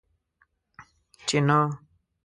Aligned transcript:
چې 1.27 1.37
نه! 1.47 1.57